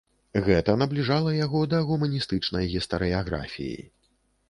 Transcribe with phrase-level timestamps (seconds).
[0.45, 3.81] Гэта набліжала яго да гуманістычнай гістарыяграфіі.